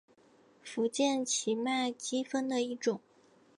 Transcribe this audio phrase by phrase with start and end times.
[0.63, 2.99] 福建畸脉姬蜂的一种。